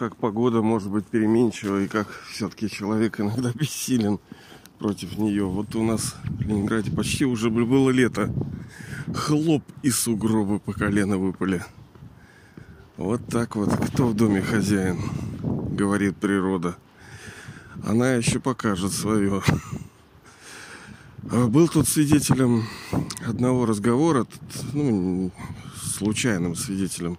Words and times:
как 0.00 0.16
погода 0.16 0.62
может 0.62 0.90
быть 0.90 1.04
переменчива 1.04 1.82
и 1.82 1.86
как 1.86 2.08
все-таки 2.32 2.70
человек 2.70 3.20
иногда 3.20 3.52
бессилен 3.54 4.18
против 4.78 5.18
нее. 5.18 5.44
Вот 5.44 5.76
у 5.76 5.84
нас 5.84 6.16
в 6.24 6.40
Ленинграде 6.40 6.90
почти 6.90 7.26
уже 7.26 7.50
было 7.50 7.90
лето. 7.90 8.32
Хлоп 9.12 9.62
и 9.82 9.90
сугробы 9.90 10.58
по 10.58 10.72
колено 10.72 11.18
выпали. 11.18 11.62
Вот 12.96 13.26
так 13.26 13.56
вот. 13.56 13.76
Кто 13.88 14.06
в 14.06 14.14
доме 14.14 14.40
хозяин? 14.40 14.98
Говорит 15.42 16.16
природа. 16.16 16.76
Она 17.84 18.14
еще 18.14 18.40
покажет 18.40 18.92
свое. 18.92 19.42
Был 21.22 21.68
тут 21.68 21.86
свидетелем 21.86 22.64
одного 23.26 23.66
разговора, 23.66 24.26
ну, 24.72 25.30
случайным 25.76 26.56
свидетелем. 26.56 27.18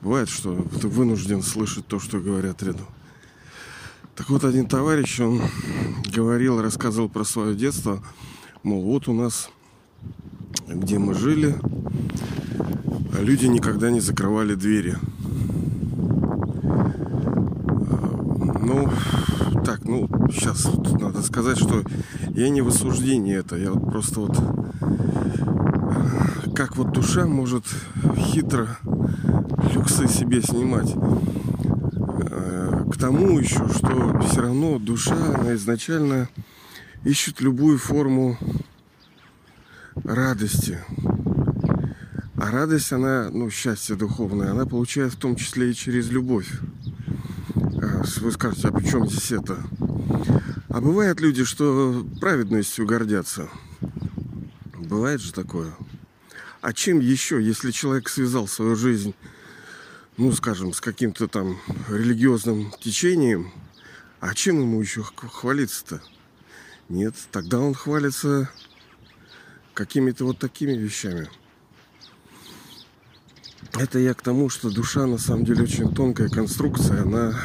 Бывает, 0.00 0.28
что 0.28 0.64
ты 0.80 0.86
вынужден 0.86 1.42
слышать 1.42 1.86
то, 1.86 1.98
что 1.98 2.20
говорят 2.20 2.62
рядом. 2.62 2.86
Так 4.14 4.30
вот, 4.30 4.44
один 4.44 4.66
товарищ, 4.66 5.20
он 5.20 5.40
говорил, 6.14 6.62
рассказывал 6.62 7.08
про 7.08 7.24
свое 7.24 7.56
детство. 7.56 8.00
Мол, 8.62 8.82
вот 8.82 9.08
у 9.08 9.12
нас, 9.12 9.50
где 10.68 10.98
мы 10.98 11.14
жили, 11.14 11.56
люди 13.18 13.46
никогда 13.46 13.90
не 13.90 14.00
закрывали 14.00 14.54
двери. 14.54 14.96
Ну, 18.60 18.88
так, 19.64 19.84
ну, 19.84 20.08
сейчас 20.30 20.64
вот 20.66 21.00
надо 21.00 21.22
сказать, 21.22 21.58
что 21.58 21.82
я 22.30 22.50
не 22.50 22.60
в 22.60 22.68
осуждении 22.68 23.36
это. 23.36 23.56
Я 23.56 23.72
вот 23.72 23.90
просто 23.90 24.20
вот... 24.20 24.36
Как 26.54 26.76
вот 26.76 26.92
душа 26.92 27.26
может 27.26 27.64
хитро 28.16 28.78
люксы 29.74 30.08
себе 30.08 30.42
снимать 30.42 30.94
к 32.90 32.96
тому 32.98 33.38
еще, 33.38 33.68
что 33.68 34.20
все 34.22 34.42
равно 34.42 34.78
душа, 34.78 35.14
она 35.34 35.54
изначально 35.54 36.28
ищет 37.04 37.40
любую 37.40 37.78
форму 37.78 38.38
радости. 40.04 40.78
А 42.36 42.50
радость, 42.50 42.92
она, 42.92 43.30
ну, 43.30 43.50
счастье 43.50 43.94
духовное, 43.94 44.50
она 44.52 44.64
получает 44.64 45.12
в 45.12 45.16
том 45.16 45.36
числе 45.36 45.70
и 45.70 45.74
через 45.74 46.08
любовь. 46.10 46.50
А, 47.54 48.02
вы 48.20 48.32
скажете, 48.32 48.68
а 48.68 48.72
при 48.72 48.84
чем 48.84 49.08
здесь 49.08 49.32
это? 49.32 49.58
А 50.68 50.80
бывают 50.80 51.20
люди, 51.20 51.44
что 51.44 52.06
праведностью 52.20 52.86
гордятся. 52.86 53.48
Бывает 54.76 55.20
же 55.20 55.32
такое. 55.32 55.72
А 56.60 56.72
чем 56.72 57.00
еще, 57.00 57.42
если 57.42 57.70
человек 57.70 58.08
связал 58.08 58.48
свою 58.48 58.76
жизнь 58.76 59.14
ну, 60.18 60.32
скажем, 60.32 60.72
с 60.72 60.80
каким-то 60.80 61.28
там 61.28 61.58
религиозным 61.88 62.72
течением, 62.80 63.52
а 64.18 64.34
чем 64.34 64.60
ему 64.60 64.80
еще 64.80 65.04
хвалиться-то? 65.04 66.02
Нет, 66.88 67.14
тогда 67.30 67.60
он 67.60 67.72
хвалится 67.72 68.50
какими-то 69.74 70.24
вот 70.24 70.38
такими 70.38 70.72
вещами. 70.72 71.30
Это 73.74 74.00
я 74.00 74.12
к 74.12 74.22
тому, 74.22 74.48
что 74.48 74.70
душа 74.70 75.06
на 75.06 75.18
самом 75.18 75.44
деле 75.44 75.62
очень 75.62 75.94
тонкая 75.94 76.28
конструкция. 76.28 77.02
Она, 77.02 77.38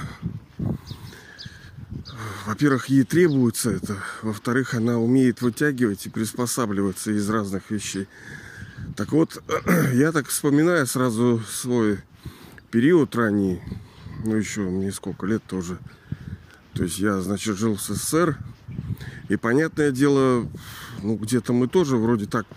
во-первых, 2.48 2.88
ей 2.88 3.04
требуется 3.04 3.70
это. 3.70 3.98
Во-вторых, 4.24 4.74
она 4.74 4.98
умеет 4.98 5.44
вытягивать 5.44 6.08
и 6.08 6.10
приспосабливаться 6.10 7.12
из 7.12 7.30
разных 7.30 7.70
вещей. 7.70 8.08
Так 8.96 9.12
вот, 9.12 9.44
я 9.94 10.12
так 10.12 10.28
вспоминаю 10.28 10.88
сразу 10.88 11.40
свой 11.48 12.00
период 12.74 13.16
ранний, 13.16 13.62
ну 14.26 14.36
еще 14.36 14.62
мне 14.62 14.92
сколько 14.92 15.28
лет 15.28 15.44
тоже. 15.44 15.78
То 16.74 16.84
есть 16.84 16.98
я, 16.98 17.22
значит, 17.22 17.56
жил 17.56 17.76
в 17.76 17.80
СССР. 17.80 18.36
И 19.30 19.36
понятное 19.36 19.92
дело, 19.92 20.50
ну 21.04 21.16
где-то 21.16 21.54
мы 21.54 21.68
тоже 21.68 21.98
вроде 21.98 22.26
так 22.26 22.48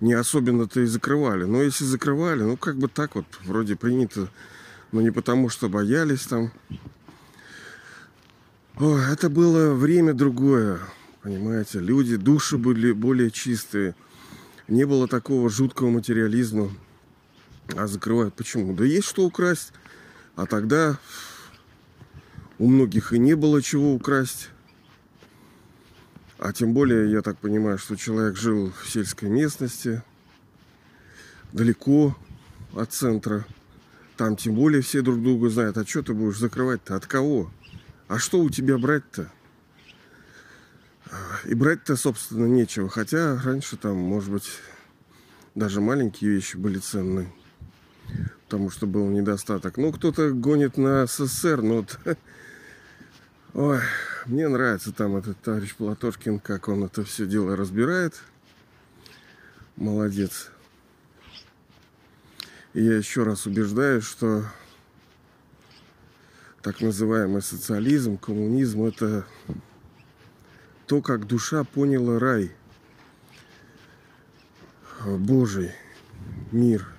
не 0.00 0.12
особенно-то 0.12 0.82
и 0.82 0.84
закрывали. 0.84 1.44
Но 1.44 1.62
если 1.62 1.84
закрывали, 1.84 2.42
ну 2.42 2.58
как 2.58 2.76
бы 2.76 2.88
так 2.88 3.14
вот 3.14 3.24
вроде 3.44 3.74
принято. 3.74 4.28
Но 4.92 5.00
не 5.00 5.10
потому, 5.10 5.48
что 5.48 5.70
боялись 5.70 6.26
там. 6.26 6.52
О, 8.76 8.98
это 8.98 9.30
было 9.30 9.72
время 9.72 10.12
другое. 10.12 10.78
Понимаете, 11.22 11.78
люди, 11.78 12.16
души 12.16 12.58
были 12.58 12.92
более 12.92 13.30
чистые. 13.30 13.94
Не 14.68 14.84
было 14.84 15.08
такого 15.08 15.48
жуткого 15.48 15.88
материализма. 15.88 16.70
А 17.68 17.86
закрывают 17.86 18.34
почему? 18.34 18.74
Да 18.74 18.84
есть 18.84 19.08
что 19.08 19.24
украсть. 19.24 19.72
А 20.36 20.46
тогда 20.46 20.98
у 22.58 22.68
многих 22.68 23.12
и 23.12 23.18
не 23.18 23.34
было 23.34 23.62
чего 23.62 23.94
украсть. 23.94 24.50
А 26.38 26.52
тем 26.52 26.74
более, 26.74 27.10
я 27.10 27.22
так 27.22 27.38
понимаю, 27.38 27.78
что 27.78 27.96
человек 27.96 28.36
жил 28.36 28.72
в 28.82 28.88
сельской 28.90 29.28
местности, 29.28 30.02
далеко 31.52 32.16
от 32.74 32.92
центра. 32.92 33.46
Там 34.16 34.36
тем 34.36 34.54
более 34.54 34.82
все 34.82 35.00
друг 35.00 35.22
друга 35.22 35.48
знают. 35.48 35.78
А 35.78 35.86
что 35.86 36.02
ты 36.02 36.12
будешь 36.12 36.38
закрывать-то? 36.38 36.96
От 36.96 37.06
кого? 37.06 37.50
А 38.08 38.18
что 38.18 38.40
у 38.40 38.50
тебя 38.50 38.76
брать-то? 38.78 39.30
И 41.46 41.54
брать-то, 41.54 41.96
собственно, 41.96 42.46
нечего. 42.46 42.88
Хотя 42.88 43.40
раньше 43.42 43.76
там, 43.76 43.96
может 43.96 44.30
быть, 44.30 44.48
даже 45.54 45.80
маленькие 45.80 46.30
вещи 46.30 46.56
были 46.56 46.78
ценные 46.78 47.32
потому 48.44 48.70
что 48.70 48.86
был 48.86 49.08
недостаток. 49.08 49.76
Ну, 49.78 49.92
кто-то 49.92 50.30
гонит 50.30 50.76
на 50.76 51.06
СССР, 51.06 51.62
но. 51.62 51.84
Ой, 53.54 53.80
мне 54.26 54.48
нравится 54.48 54.92
там 54.92 55.16
этот 55.16 55.40
товарищ 55.40 55.74
Платошкин, 55.74 56.40
как 56.40 56.68
он 56.68 56.84
это 56.84 57.04
все 57.04 57.26
дело 57.26 57.56
разбирает. 57.56 58.14
Молодец. 59.76 60.50
И 62.74 62.82
я 62.84 62.96
еще 62.96 63.24
раз 63.24 63.46
убеждаюсь, 63.46 64.04
что 64.04 64.44
так 66.62 66.80
называемый 66.80 67.42
социализм, 67.42 68.18
коммунизм– 68.18 68.84
это 68.84 69.26
то, 70.86 71.02
как 71.02 71.26
душа 71.26 71.64
поняла 71.64 72.18
рай, 72.18 72.52
Божий 75.04 75.72
мир– 76.52 76.86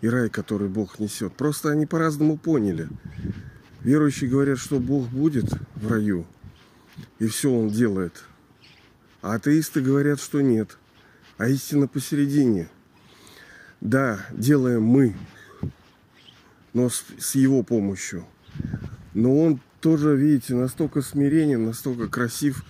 и 0.00 0.08
рай, 0.08 0.28
который 0.28 0.68
Бог 0.68 0.98
несет. 0.98 1.32
Просто 1.34 1.70
они 1.70 1.86
по-разному 1.86 2.36
поняли. 2.36 2.88
Верующие 3.82 4.28
говорят, 4.28 4.58
что 4.58 4.78
Бог 4.78 5.08
будет 5.08 5.46
в 5.74 5.90
раю, 5.90 6.26
и 7.18 7.26
все 7.26 7.52
Он 7.52 7.68
делает. 7.68 8.24
А 9.22 9.34
атеисты 9.34 9.80
говорят, 9.80 10.20
что 10.20 10.40
нет. 10.40 10.76
А 11.38 11.48
истина 11.48 11.88
посередине. 11.88 12.68
Да, 13.80 14.26
делаем 14.32 14.82
мы, 14.82 15.16
но 16.74 16.90
с, 16.90 17.04
с 17.18 17.34
Его 17.34 17.62
помощью. 17.62 18.26
Но 19.14 19.38
Он 19.38 19.60
тоже, 19.80 20.14
видите, 20.14 20.54
настолько 20.54 21.00
смиренен, 21.00 21.64
настолько 21.64 22.08
красив, 22.08 22.64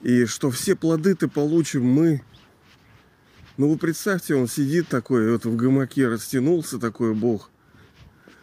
и 0.00 0.24
что 0.24 0.50
все 0.50 0.74
плоды 0.74 1.14
ты 1.14 1.28
получим 1.28 1.84
мы, 1.84 2.22
ну 3.62 3.68
вы 3.68 3.78
представьте, 3.78 4.34
он 4.34 4.48
сидит 4.48 4.88
такой, 4.88 5.30
вот 5.30 5.44
в 5.44 5.54
гамаке 5.54 6.08
растянулся 6.08 6.80
такой 6.80 7.14
бог, 7.14 7.48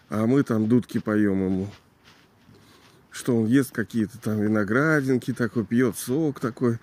а 0.07 0.25
мы 0.25 0.43
там 0.43 0.69
дудки 0.69 0.97
поем 0.99 1.43
ему. 1.43 1.67
Что 3.11 3.35
он 3.35 3.45
ест 3.45 3.71
какие-то 3.73 4.17
там 4.17 4.39
виноградинки, 4.39 5.33
такой 5.33 5.65
пьет 5.65 5.97
сок 5.97 6.39
такой. 6.39 6.79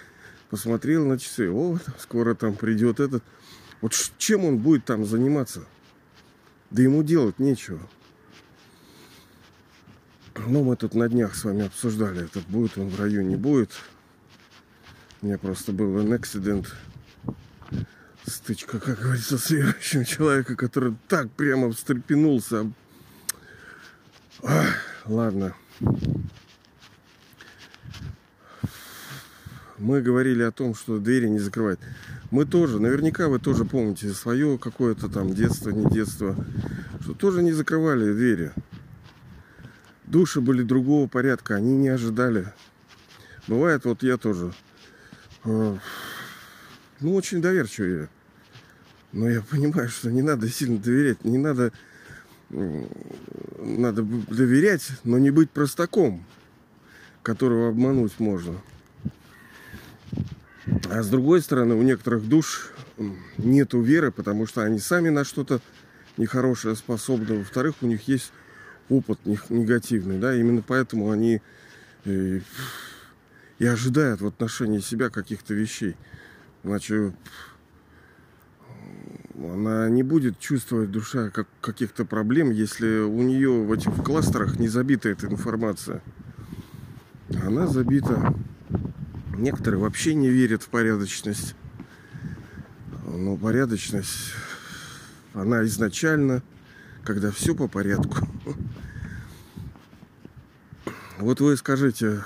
Посмотрел 0.50 1.06
на 1.06 1.18
часы, 1.18 1.48
о, 1.48 1.78
скоро 1.98 2.34
там 2.34 2.56
придет 2.56 3.00
этот. 3.00 3.24
Вот 3.80 3.94
чем 4.18 4.44
он 4.44 4.58
будет 4.58 4.84
там 4.84 5.06
заниматься? 5.06 5.64
Да 6.70 6.82
ему 6.82 7.02
делать 7.02 7.38
нечего. 7.38 7.80
Но 10.46 10.62
мы 10.62 10.76
тут 10.76 10.92
на 10.92 11.08
днях 11.08 11.36
с 11.36 11.44
вами 11.44 11.64
обсуждали, 11.64 12.26
этот 12.26 12.46
будет 12.48 12.76
он 12.76 12.90
в 12.90 13.00
раю, 13.00 13.22
не 13.22 13.36
будет. 13.36 13.70
У 15.22 15.26
меня 15.26 15.38
просто 15.38 15.72
был 15.72 15.96
an 15.96 16.08
accident 16.08 16.66
стычка, 18.26 18.78
как 18.78 19.00
говорится, 19.00 19.38
с 19.38 19.50
верующим 19.50 20.04
человека, 20.04 20.56
который 20.56 20.96
так 21.08 21.30
прямо 21.30 21.70
встрепенулся. 21.72 22.70
Ах, 24.42 24.76
ладно. 25.06 25.54
Мы 29.78 30.00
говорили 30.00 30.42
о 30.42 30.52
том, 30.52 30.74
что 30.74 30.98
двери 30.98 31.28
не 31.28 31.38
закрывать. 31.38 31.78
Мы 32.30 32.46
тоже, 32.46 32.80
наверняка 32.80 33.28
вы 33.28 33.38
тоже 33.38 33.64
помните 33.64 34.10
свое 34.10 34.58
какое-то 34.58 35.08
там 35.08 35.34
детство, 35.34 35.70
не 35.70 35.88
детство, 35.90 36.34
что 37.00 37.14
тоже 37.14 37.42
не 37.42 37.52
закрывали 37.52 38.12
двери. 38.12 38.52
Души 40.04 40.40
были 40.40 40.62
другого 40.62 41.08
порядка, 41.08 41.56
они 41.56 41.76
не 41.76 41.88
ожидали. 41.88 42.52
Бывает, 43.48 43.84
вот 43.84 44.02
я 44.02 44.16
тоже, 44.16 44.52
э, 45.44 45.76
ну, 47.00 47.14
очень 47.14 47.42
доверчивый 47.42 48.08
но 49.16 49.30
я 49.30 49.40
понимаю, 49.40 49.88
что 49.88 50.10
не 50.10 50.22
надо 50.22 50.48
сильно 50.48 50.78
доверять, 50.78 51.24
не 51.24 51.38
надо 51.38 51.72
надо 52.50 54.02
доверять, 54.02 54.88
но 55.02 55.18
не 55.18 55.30
быть 55.30 55.50
простаком, 55.50 56.24
которого 57.22 57.70
обмануть 57.70 58.20
можно. 58.20 58.54
А 60.88 61.02
с 61.02 61.08
другой 61.08 61.42
стороны, 61.42 61.74
у 61.74 61.82
некоторых 61.82 62.28
душ 62.28 62.70
нету 63.36 63.80
веры, 63.80 64.12
потому 64.12 64.46
что 64.46 64.62
они 64.62 64.78
сами 64.78 65.08
на 65.08 65.24
что-то 65.24 65.60
нехорошее 66.18 66.76
способны. 66.76 67.38
Во-вторых, 67.38 67.76
у 67.80 67.86
них 67.86 68.06
есть 68.06 68.32
опыт 68.88 69.18
негативный, 69.48 70.18
да, 70.18 70.36
именно 70.36 70.62
поэтому 70.62 71.10
они 71.10 71.40
и, 72.04 72.10
э, 72.10 72.40
и 73.58 73.66
ожидают 73.66 74.20
в 74.20 74.26
отношении 74.26 74.78
себя 74.78 75.10
каких-то 75.10 75.52
вещей. 75.52 75.96
Иначе 76.62 77.12
она 79.38 79.88
не 79.88 80.02
будет 80.02 80.38
чувствовать 80.38 80.90
душа 80.90 81.30
как, 81.30 81.46
каких-то 81.60 82.04
проблем, 82.04 82.50
если 82.50 83.00
у 83.00 83.22
нее 83.22 83.50
в 83.50 83.72
этих 83.72 83.94
кластерах 84.02 84.58
не 84.58 84.68
забита 84.68 85.08
эта 85.08 85.26
информация. 85.26 86.02
Она 87.42 87.66
забита. 87.66 88.34
Некоторые 89.36 89.80
вообще 89.80 90.14
не 90.14 90.30
верят 90.30 90.62
в 90.62 90.68
порядочность. 90.68 91.54
Но 93.04 93.36
порядочность, 93.36 94.32
она 95.34 95.64
изначально, 95.64 96.42
когда 97.04 97.30
все 97.30 97.54
по 97.54 97.68
порядку. 97.68 98.16
Вот 101.18 101.40
вы 101.40 101.56
скажите, 101.56 102.22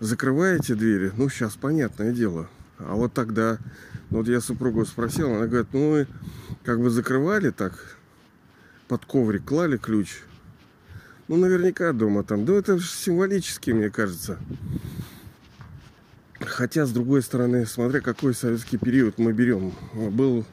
закрываете 0.00 0.74
двери? 0.74 1.12
Ну, 1.16 1.28
сейчас 1.28 1.54
понятное 1.54 2.12
дело. 2.12 2.48
А 2.78 2.94
вот 2.94 3.12
тогда 3.12 3.58
вот 4.12 4.28
я 4.28 4.42
супругу 4.42 4.84
спросил, 4.84 5.34
она 5.34 5.46
говорит, 5.46 5.68
ну 5.72 5.90
мы 5.90 6.06
как 6.64 6.80
бы 6.80 6.90
закрывали 6.90 7.50
так, 7.50 7.96
под 8.86 9.06
коврик 9.06 9.46
клали 9.46 9.78
ключ. 9.78 10.18
Ну, 11.28 11.36
наверняка 11.36 11.94
дома 11.94 12.24
там. 12.24 12.44
Да 12.44 12.52
это 12.52 12.78
символически, 12.78 13.70
мне 13.70 13.88
кажется. 13.88 14.38
Хотя, 16.40 16.84
с 16.84 16.92
другой 16.92 17.22
стороны, 17.22 17.64
смотря 17.64 18.00
какой 18.02 18.34
советский 18.34 18.76
период 18.76 19.18
мы 19.18 19.32
берем. 19.32 19.72
Был, 19.94 20.44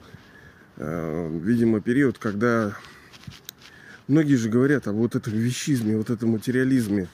э, 0.78 1.40
видимо, 1.44 1.82
период, 1.82 2.18
когда 2.18 2.78
многие 4.08 4.36
же 4.36 4.48
говорят 4.48 4.88
о 4.88 4.94
вот 4.94 5.16
этом 5.16 5.34
вещизме, 5.34 5.98
вот 5.98 6.10
этом 6.10 6.30
материализме. 6.30 7.10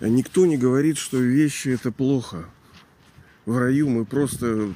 Никто 0.00 0.44
не 0.44 0.58
говорит, 0.58 0.98
что 0.98 1.18
вещи 1.18 1.68
это 1.68 1.92
плохо. 1.92 2.46
В 3.44 3.56
раю 3.58 3.88
мы 3.88 4.04
просто 4.04 4.72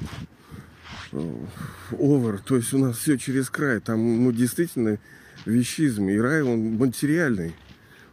овер, 1.11 2.39
то 2.39 2.55
есть 2.55 2.73
у 2.73 2.77
нас 2.77 2.97
все 2.97 3.17
через 3.17 3.49
край. 3.49 3.79
Там 3.79 4.23
ну, 4.23 4.31
действительно 4.31 4.99
вещизм. 5.45 6.09
И 6.09 6.17
рай, 6.17 6.41
он 6.41 6.75
материальный. 6.75 7.55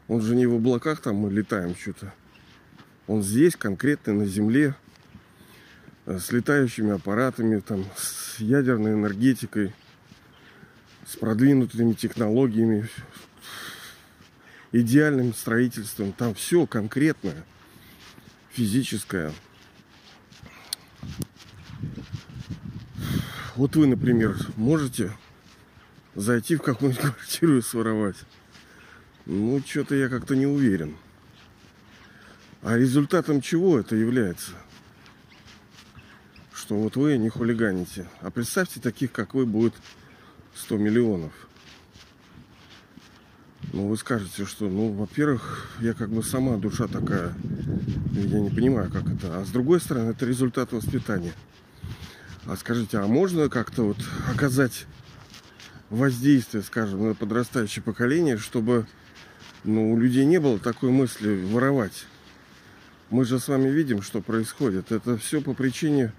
Он 0.08 0.20
же 0.20 0.37
не 0.37 0.46
в 0.46 0.55
облаках 0.55 1.00
там 1.00 1.17
мы 1.17 1.31
летаем 1.32 1.75
что-то. 1.75 2.12
Он 3.06 3.23
здесь, 3.23 3.56
конкретно 3.56 4.14
на 4.14 4.26
Земле, 4.26 4.75
э, 6.06 6.19
с 6.19 6.32
летающими 6.32 6.93
аппаратами, 6.93 7.61
там, 7.61 7.85
с 7.96 8.38
ядерной 8.38 8.93
энергетикой, 8.93 9.75
с 11.06 11.17
продвинутыми 11.17 11.93
технологиями, 11.93 12.88
идеальным 14.73 15.35
строительством. 15.35 16.12
Там 16.12 16.35
все 16.35 16.67
конкретное, 16.67 17.44
физическое. 18.52 19.32
Вот 23.56 23.76
вы, 23.76 23.86
например, 23.86 24.36
можете 24.56 25.12
зайти 26.16 26.56
в 26.56 26.62
какую-нибудь 26.62 27.02
квартиру 27.14 27.58
и 27.58 27.62
своровать. 27.62 28.16
Ну, 29.26 29.62
что-то 29.64 29.94
я 29.94 30.08
как-то 30.08 30.34
не 30.34 30.46
уверен. 30.46 30.96
А 32.62 32.76
результатом 32.76 33.40
чего 33.40 33.78
это 33.78 33.94
является? 33.94 34.52
Что 36.52 36.76
вот 36.76 36.96
вы 36.96 37.16
не 37.16 37.28
хулиганите. 37.28 38.08
А 38.22 38.30
представьте, 38.30 38.80
таких, 38.80 39.12
как 39.12 39.34
вы, 39.34 39.46
будет 39.46 39.74
100 40.56 40.76
миллионов. 40.78 41.32
Ну, 43.72 43.86
вы 43.88 43.96
скажете, 43.96 44.46
что, 44.46 44.68
ну, 44.68 44.92
во-первых, 44.92 45.76
я 45.80 45.94
как 45.94 46.10
бы 46.10 46.22
сама 46.22 46.56
душа 46.56 46.86
такая. 46.86 47.34
Я 48.12 48.40
не 48.40 48.50
понимаю, 48.50 48.90
как 48.90 49.08
это. 49.08 49.38
А 49.40 49.44
с 49.44 49.50
другой 49.50 49.80
стороны, 49.80 50.10
это 50.10 50.26
результат 50.26 50.72
воспитания. 50.72 51.32
А 52.46 52.56
скажите, 52.56 52.99
а 52.99 53.06
можно 53.06 53.49
как-то 53.49 53.85
вот 53.85 53.96
оказать 54.31 54.87
воздействие, 55.88 56.62
скажем, 56.62 57.08
на 57.08 57.14
подрастающее 57.14 57.82
поколение, 57.82 58.37
чтобы 58.37 58.87
ну, 59.64 59.93
у 59.93 59.99
людей 59.99 60.26
не 60.26 60.38
было 60.38 60.58
такой 60.58 60.91
мысли 60.91 61.43
воровать? 61.43 62.05
Мы 63.08 63.25
же 63.25 63.38
с 63.38 63.49
вами 63.49 63.69
видим, 63.69 64.02
что 64.02 64.20
происходит. 64.20 64.93
Это 64.93 65.17
все 65.17 65.41
по 65.41 65.55
причине 65.55 66.12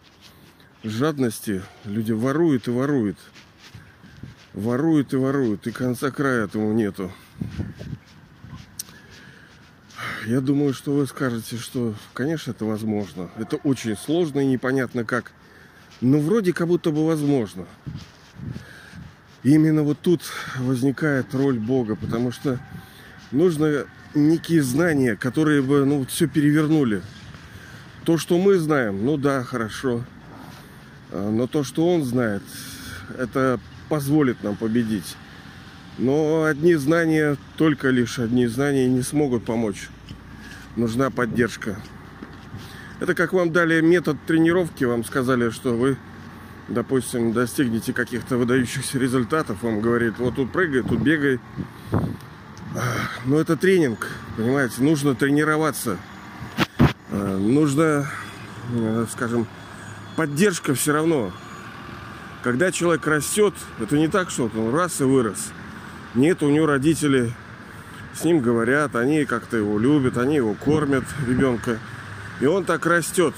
жадности. 0.83 1.61
Люди 1.83 2.11
воруют 2.11 2.67
и 2.67 2.71
воруют. 2.71 3.17
Воруют 4.53 5.13
и 5.13 5.17
воруют. 5.17 5.67
И 5.67 5.71
конца 5.71 6.09
края 6.09 6.45
этому 6.45 6.73
нету. 6.73 7.11
Я 10.25 10.41
думаю, 10.41 10.73
что 10.73 10.93
вы 10.93 11.05
скажете, 11.05 11.57
что, 11.57 11.93
конечно, 12.13 12.51
это 12.51 12.65
возможно. 12.65 13.29
Это 13.37 13.57
очень 13.57 13.95
сложно 13.95 14.39
и 14.39 14.47
непонятно 14.47 15.05
как 15.05 15.33
но 16.01 16.19
вроде 16.19 16.53
как 16.53 16.67
будто 16.67 16.91
бы 16.91 17.05
возможно. 17.05 17.65
Именно 19.43 19.83
вот 19.83 19.99
тут 20.01 20.21
возникает 20.57 21.33
роль 21.35 21.59
Бога, 21.59 21.95
потому 21.95 22.31
что 22.31 22.59
нужно 23.31 23.85
некие 24.15 24.63
знания, 24.63 25.15
которые 25.15 25.61
бы 25.61 25.85
ну, 25.85 26.05
все 26.05 26.27
перевернули. 26.27 27.01
То, 28.05 28.17
что 28.17 28.37
мы 28.37 28.57
знаем, 28.57 29.05
ну 29.05 29.17
да, 29.17 29.43
хорошо. 29.43 30.03
А, 31.11 31.29
но 31.31 31.47
то, 31.47 31.63
что 31.63 31.87
он 31.87 32.03
знает, 32.03 32.43
это 33.17 33.59
позволит 33.89 34.43
нам 34.43 34.55
победить. 34.55 35.15
Но 35.97 36.43
одни 36.43 36.75
знания, 36.75 37.37
только 37.57 37.89
лишь 37.89 38.19
одни 38.19 38.47
знания 38.47 38.87
не 38.87 39.01
смогут 39.01 39.45
помочь. 39.45 39.89
Нужна 40.75 41.09
поддержка. 41.09 41.77
Это 42.99 43.13
как 43.13 43.33
вам 43.33 43.51
дали 43.51 43.81
метод 43.81 44.17
тренировки, 44.25 44.85
вам 44.85 45.03
сказали, 45.03 45.49
что 45.49 45.75
вы, 45.75 45.97
допустим, 46.69 47.33
достигнете 47.33 47.91
каких-то 47.91 48.37
выдающихся 48.37 48.97
результатов. 48.97 49.63
Вам 49.63 49.81
говорит, 49.81 50.13
вот 50.17 50.35
тут 50.35 50.51
прыгай, 50.51 50.81
тут 50.81 51.01
бегай. 51.01 51.39
Но 53.25 53.39
это 53.39 53.57
тренинг, 53.57 54.07
понимаете, 54.37 54.81
нужно 54.81 55.13
тренироваться. 55.15 55.97
А, 57.11 57.37
нужно, 57.37 58.07
э, 58.73 59.05
скажем, 59.11 59.47
поддержка 60.15 60.73
все 60.73 60.93
равно. 60.93 61.31
Когда 62.43 62.71
человек 62.71 63.05
растет, 63.07 63.53
это 63.79 63.97
не 63.97 64.07
так, 64.07 64.29
что 64.29 64.51
он 64.55 64.73
раз 64.73 65.01
и 65.01 65.03
вырос. 65.03 65.51
Нет, 66.13 66.43
у 66.43 66.49
него 66.49 66.65
родители 66.65 67.33
с 68.13 68.23
ним 68.23 68.39
говорят, 68.39 68.95
они 68.95 69.25
как-то 69.25 69.57
его 69.57 69.77
любят, 69.77 70.17
они 70.17 70.35
его 70.35 70.53
кормят, 70.53 71.03
ребенка. 71.27 71.79
И 72.41 72.45
он 72.45 72.65
так 72.65 72.85
растет. 72.85 73.33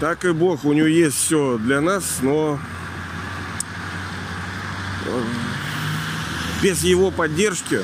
Так 0.00 0.24
и 0.24 0.32
Бог, 0.32 0.64
у 0.64 0.72
него 0.72 0.86
есть 0.86 1.16
все 1.16 1.58
для 1.58 1.80
нас, 1.80 2.18
но 2.20 2.58
э, 5.06 5.22
без 6.62 6.82
его 6.82 7.10
поддержки, 7.10 7.80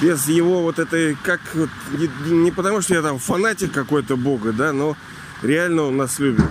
без 0.00 0.28
его 0.28 0.62
вот 0.62 0.78
этой, 0.78 1.16
как, 1.22 1.40
не, 1.92 2.30
не 2.30 2.50
потому 2.50 2.80
что 2.82 2.94
я 2.94 3.02
там 3.02 3.18
фанатик 3.18 3.72
какой-то 3.72 4.16
Бога, 4.16 4.52
да, 4.52 4.72
но 4.72 4.96
реально 5.42 5.82
он 5.82 5.96
нас 5.96 6.18
любит. 6.18 6.44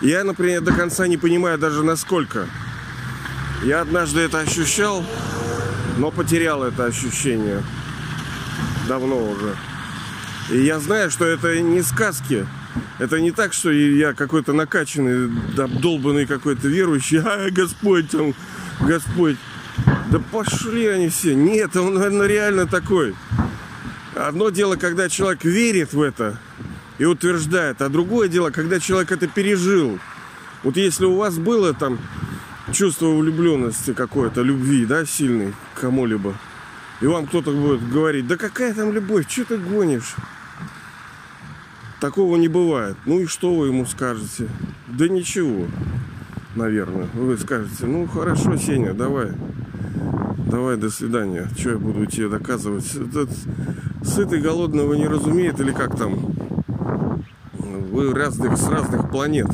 Я, 0.00 0.24
например, 0.24 0.60
до 0.60 0.72
конца 0.72 1.06
не 1.06 1.16
понимаю 1.16 1.56
даже 1.56 1.82
насколько. 1.82 2.48
Я 3.62 3.80
однажды 3.80 4.20
это 4.20 4.40
ощущал, 4.40 5.04
но 5.98 6.10
потерял 6.10 6.62
это 6.62 6.84
ощущение 6.84 7.62
давно 8.88 9.16
уже. 9.16 9.56
И 10.50 10.64
я 10.64 10.78
знаю, 10.78 11.10
что 11.10 11.24
это 11.24 11.60
не 11.60 11.82
сказки. 11.82 12.46
Это 12.98 13.20
не 13.20 13.30
так, 13.30 13.52
что 13.52 13.70
я 13.70 14.12
какой-то 14.12 14.52
накачанный, 14.52 15.30
долбанный 15.80 16.26
какой-то 16.26 16.68
верующий, 16.68 17.18
а 17.24 17.50
Господь 17.50 18.10
там, 18.10 18.34
Господь. 18.80 19.36
Да 20.10 20.20
пошли 20.30 20.86
они 20.86 21.08
все. 21.08 21.34
Нет, 21.34 21.76
он, 21.76 21.94
наверное, 21.94 22.26
реально 22.26 22.66
такой. 22.66 23.14
Одно 24.14 24.50
дело, 24.50 24.76
когда 24.76 25.08
человек 25.08 25.44
верит 25.44 25.92
в 25.92 26.00
это 26.00 26.38
и 26.98 27.04
утверждает, 27.04 27.82
а 27.82 27.88
другое 27.88 28.28
дело, 28.28 28.50
когда 28.50 28.78
человек 28.78 29.10
это 29.10 29.26
пережил. 29.26 29.98
Вот 30.62 30.76
если 30.76 31.04
у 31.04 31.16
вас 31.16 31.36
было 31.36 31.74
там 31.74 31.98
чувство 32.72 33.08
влюбленности 33.08 33.92
какое-то, 33.92 34.42
любви, 34.42 34.86
да, 34.86 35.04
сильной 35.04 35.52
кому-либо, 35.74 36.34
и 37.04 37.06
вам 37.06 37.26
кто-то 37.26 37.52
будет 37.52 37.86
говорить, 37.90 38.26
да 38.26 38.38
какая 38.38 38.72
там 38.72 38.90
любовь, 38.90 39.28
что 39.28 39.44
ты 39.44 39.58
гонишь? 39.58 40.16
Такого 42.00 42.36
не 42.36 42.48
бывает. 42.48 42.96
Ну 43.04 43.20
и 43.20 43.26
что 43.26 43.54
вы 43.54 43.66
ему 43.66 43.84
скажете? 43.84 44.48
Да 44.88 45.06
ничего. 45.06 45.66
наверное. 46.56 47.06
Вы 47.12 47.36
скажете, 47.36 47.84
ну 47.84 48.06
хорошо, 48.06 48.56
Сеня, 48.56 48.94
давай. 48.94 49.32
Давай, 50.50 50.78
до 50.78 50.88
свидания. 50.88 51.46
Что 51.58 51.72
я 51.72 51.76
буду 51.76 52.06
тебе 52.06 52.30
доказывать? 52.30 52.90
Этот 52.94 53.28
сытый 54.02 54.40
голодного 54.40 54.94
не 54.94 55.06
разумеет 55.06 55.60
или 55.60 55.72
как 55.72 55.98
там? 55.98 56.34
Вы 57.58 58.14
разных, 58.14 58.56
с 58.56 58.66
разных 58.66 59.10
планет. 59.10 59.50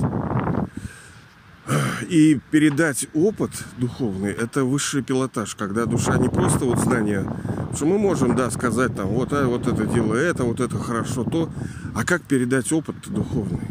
И 2.08 2.40
передать 2.50 3.06
опыт 3.14 3.50
духовный– 3.78 4.32
это 4.40 4.64
высший 4.64 5.02
пилотаж, 5.02 5.54
когда 5.54 5.86
душа 5.86 6.16
не 6.18 6.28
просто 6.28 6.64
вот 6.64 6.78
знание, 6.78 7.30
что 7.74 7.86
мы 7.86 7.98
можем, 7.98 8.34
да, 8.34 8.50
сказать 8.50 8.94
там, 8.96 9.08
вот, 9.08 9.32
а, 9.32 9.46
вот 9.46 9.66
это 9.66 9.86
дело 9.86 10.14
это, 10.14 10.44
вот 10.44 10.60
это 10.60 10.76
хорошо 10.78 11.24
то, 11.24 11.50
а 11.94 12.04
как 12.04 12.22
передать 12.22 12.72
опыт 12.72 12.96
духовный? 13.06 13.68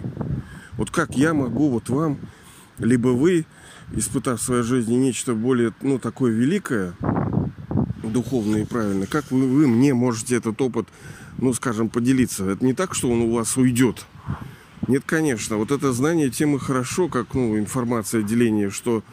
Вот 0.77 0.91
как 0.91 1.18
я 1.18 1.34
могу 1.34 1.70
вот 1.70 1.89
вам, 1.89 2.20
либо 2.77 3.10
вы, 3.10 3.46
испытав 3.91 4.39
в 4.39 4.44
своей 4.44 4.63
жизни 4.63 4.96
нечто 4.96 5.34
более, 5.34 5.74
ну, 5.82 6.00
такое 6.00 6.32
великое, 6.32 6.94
духовное 8.03 8.62
и 8.62 8.65
правильное, 8.65 9.08
как 9.08 9.29
вы, 9.32 9.48
вы 9.48 9.68
мне 9.68 9.94
можете 9.94 10.38
этот 10.38 10.62
опыт, 10.62 10.88
ну, 11.38 11.53
скажем, 11.53 11.89
поделиться? 11.89 12.50
Это 12.50 12.63
не 12.63 12.74
так, 12.74 12.94
что 12.94 13.10
он 13.10 13.22
у 13.22 13.34
вас 13.34 13.58
уйдет– 13.58 14.06
нет, 14.89 15.03
конечно. 15.05 15.58
Вот 15.58 15.69
это 15.69 15.93
знание 15.93 16.31
темы 16.31 16.60
хорошо, 16.60 17.10
как 17.10 17.36
ну, 17.36 17.60
информация 17.60 18.24
деления, 18.24 18.72
что 18.72 19.03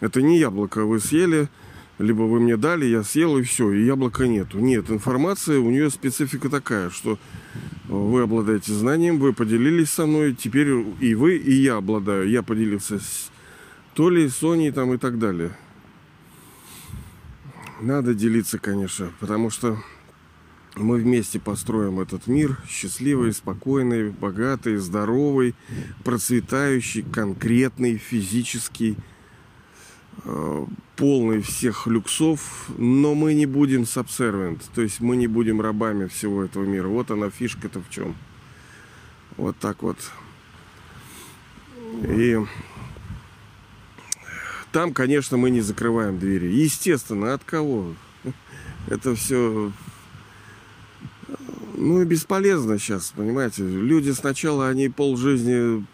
это 0.00 0.22
не 0.22 0.38
яблоко 0.38 0.86
вы 0.86 1.00
съели, 1.00 1.50
либо 1.98 2.22
вы 2.22 2.40
мне 2.40 2.56
дали, 2.56 2.86
я 2.86 3.02
съел 3.02 3.36
и 3.36 3.42
все, 3.42 3.70
и 3.70 3.84
яблока 3.84 4.26
нету. 4.26 4.58
Нет, 4.58 4.90
информация, 4.90 5.58
у 5.58 5.68
нее 5.68 5.90
специфика 5.90 6.48
такая, 6.48 6.88
что 6.88 7.18
вы 7.88 8.22
обладаете 8.22 8.72
знанием, 8.72 9.18
вы 9.18 9.34
поделились 9.34 9.90
со 9.90 10.06
мной, 10.06 10.32
теперь 10.32 10.68
и 10.98 11.14
вы, 11.14 11.36
и 11.36 11.52
я 11.52 11.76
обладаю. 11.76 12.26
Я 12.26 12.42
поделился 12.42 12.98
с 12.98 13.30
Толей, 13.92 14.30
Соней 14.30 14.70
там 14.70 14.94
и 14.94 14.96
так 14.96 15.18
далее. 15.18 15.54
Надо 17.82 18.14
делиться, 18.14 18.58
конечно, 18.58 19.12
потому 19.20 19.50
что 19.50 19.76
мы 20.78 20.98
вместе 20.98 21.38
построим 21.38 22.00
этот 22.00 22.26
мир 22.26 22.58
счастливый, 22.68 23.32
спокойный, 23.32 24.10
богатый, 24.10 24.76
здоровый, 24.76 25.54
процветающий, 26.04 27.02
конкретный, 27.02 27.96
физический, 27.96 28.96
э, 30.24 30.66
полный 30.96 31.42
всех 31.42 31.86
люксов, 31.86 32.70
но 32.76 33.14
мы 33.14 33.34
не 33.34 33.46
будем 33.46 33.82
subservient, 33.82 34.62
то 34.74 34.82
есть 34.82 35.00
мы 35.00 35.16
не 35.16 35.26
будем 35.26 35.60
рабами 35.60 36.06
всего 36.06 36.44
этого 36.44 36.64
мира. 36.64 36.88
Вот 36.88 37.10
она 37.10 37.30
фишка-то 37.30 37.80
в 37.80 37.90
чем. 37.90 38.14
Вот 39.36 39.56
так 39.58 39.82
вот. 39.82 39.98
И 42.04 42.38
там, 44.72 44.92
конечно, 44.92 45.36
мы 45.36 45.50
не 45.50 45.60
закрываем 45.60 46.18
двери. 46.18 46.46
Естественно, 46.46 47.34
от 47.34 47.44
кого? 47.44 47.94
Это 48.88 49.14
все 49.14 49.72
ну 51.78 52.02
и 52.02 52.04
бесполезно 52.04 52.78
сейчас, 52.78 53.12
понимаете. 53.16 53.62
Люди 53.62 54.10
сначала, 54.10 54.68
они 54.68 54.88
полжизни 54.88 55.84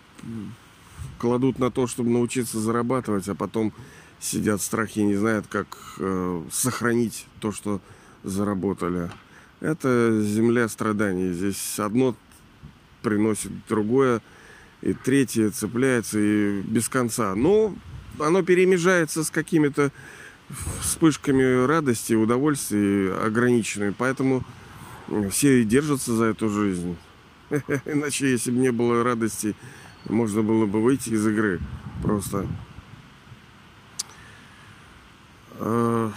кладут 1.18 1.58
на 1.58 1.70
то, 1.70 1.86
чтобы 1.86 2.10
научиться 2.10 2.60
зарабатывать, 2.60 3.28
а 3.28 3.34
потом 3.34 3.72
сидят 4.20 4.60
в 4.60 4.64
страхе 4.64 5.02
и 5.02 5.04
не 5.04 5.16
знают, 5.16 5.46
как 5.48 5.66
э, 5.98 6.42
сохранить 6.50 7.26
то, 7.40 7.52
что 7.52 7.80
заработали. 8.22 9.10
Это 9.60 10.20
земля 10.22 10.68
страданий. 10.68 11.32
Здесь 11.32 11.78
одно 11.78 12.16
приносит 13.02 13.52
другое, 13.68 14.22
и 14.82 14.92
третье 14.92 15.50
цепляется, 15.50 16.18
и 16.18 16.62
без 16.62 16.88
конца. 16.88 17.34
Но 17.34 17.74
оно 18.18 18.42
перемежается 18.42 19.24
с 19.24 19.30
какими-то 19.30 19.92
вспышками 20.80 21.66
радости, 21.66 22.14
удовольствия 22.14 23.14
ограниченными. 23.14 23.94
Поэтому 23.96 24.44
все 25.30 25.62
и 25.62 25.64
держатся 25.64 26.14
за 26.14 26.26
эту 26.26 26.48
жизнь. 26.48 26.96
Иначе, 27.84 28.30
если 28.30 28.50
бы 28.50 28.58
не 28.58 28.72
было 28.72 29.04
радости, 29.04 29.54
можно 30.06 30.42
было 30.42 30.66
бы 30.66 30.82
выйти 30.82 31.10
из 31.10 31.26
игры. 31.26 31.60
Просто. 32.02 32.46
А, 35.58 36.12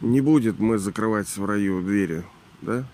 не 0.00 0.20
будет 0.20 0.58
мы 0.58 0.78
закрывать 0.78 1.28
в 1.36 1.44
раю 1.44 1.82
двери, 1.82 2.24
да? 2.62 2.86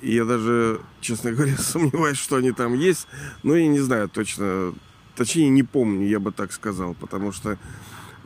И 0.00 0.14
я 0.14 0.24
даже, 0.24 0.80
честно 1.00 1.32
говоря, 1.32 1.56
сомневаюсь, 1.58 2.18
что 2.18 2.36
они 2.36 2.52
там 2.52 2.74
есть. 2.74 3.06
Но 3.42 3.56
я 3.56 3.66
не 3.68 3.80
знаю 3.80 4.08
точно. 4.08 4.74
Точнее, 5.16 5.50
не 5.50 5.62
помню, 5.62 6.06
я 6.06 6.18
бы 6.18 6.32
так 6.32 6.52
сказал. 6.52 6.94
Потому 6.94 7.32
что 7.32 7.58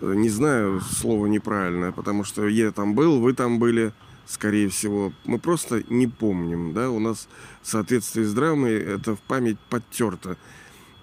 не 0.00 0.28
знаю, 0.28 0.80
слово 0.80 1.26
неправильное, 1.26 1.92
потому 1.92 2.24
что 2.24 2.46
я 2.46 2.70
там 2.72 2.94
был, 2.94 3.20
вы 3.20 3.34
там 3.34 3.58
были, 3.58 3.92
скорее 4.26 4.68
всего. 4.68 5.12
Мы 5.24 5.38
просто 5.38 5.82
не 5.88 6.06
помним, 6.06 6.72
да, 6.72 6.90
у 6.90 6.98
нас 6.98 7.28
в 7.62 7.68
соответствии 7.68 8.24
с 8.24 8.32
драмой 8.34 8.74
это 8.74 9.16
в 9.16 9.20
память 9.20 9.58
подтерто. 9.70 10.36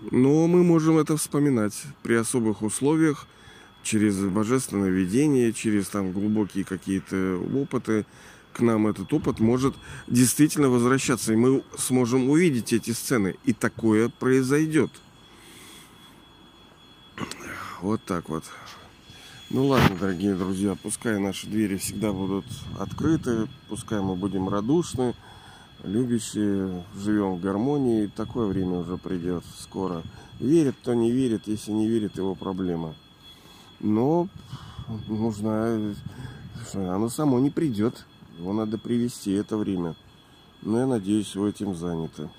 Но 0.09 0.47
мы 0.47 0.63
можем 0.63 0.97
это 0.97 1.15
вспоминать 1.15 1.83
при 2.01 2.15
особых 2.15 2.63
условиях, 2.63 3.27
через 3.83 4.17
божественное 4.19 4.89
видение, 4.89 5.53
через 5.53 5.87
там 5.89 6.11
глубокие 6.11 6.63
какие-то 6.63 7.37
опыты. 7.55 8.05
К 8.53 8.59
нам 8.59 8.87
этот 8.87 9.13
опыт 9.13 9.39
может 9.39 9.75
действительно 10.07 10.69
возвращаться, 10.69 11.33
и 11.33 11.37
мы 11.37 11.63
сможем 11.77 12.29
увидеть 12.29 12.73
эти 12.73 12.91
сцены. 12.91 13.35
И 13.45 13.53
такое 13.53 14.09
произойдет. 14.09 14.91
Вот 17.81 18.03
так 18.03 18.29
вот. 18.29 18.43
Ну 19.53 19.67
ладно, 19.67 19.97
дорогие 19.99 20.33
друзья, 20.33 20.77
пускай 20.81 21.19
наши 21.19 21.45
двери 21.45 21.75
всегда 21.75 22.13
будут 22.13 22.45
открыты, 22.79 23.49
пускай 23.67 23.99
мы 23.99 24.15
будем 24.15 24.47
радушны, 24.47 25.13
любящие, 25.83 26.85
живем 26.95 27.35
в 27.35 27.41
гармонии. 27.41 28.09
Такое 28.15 28.47
время 28.47 28.77
уже 28.77 28.95
придет 28.95 29.43
скоро. 29.59 30.03
Верит, 30.39 30.77
кто 30.81 30.93
не 30.93 31.11
верит, 31.11 31.47
если 31.47 31.73
не 31.73 31.85
верит, 31.85 32.15
его 32.15 32.33
проблема. 32.33 32.95
Но 33.81 34.29
нужно, 35.09 35.95
оно 36.73 37.09
само 37.09 37.37
не 37.41 37.49
придет. 37.49 38.05
Его 38.39 38.53
надо 38.53 38.77
привести 38.77 39.33
это 39.33 39.57
время. 39.57 39.95
Но 40.61 40.79
я 40.79 40.87
надеюсь, 40.87 41.35
вы 41.35 41.49
этим 41.49 41.75
заняты. 41.75 42.29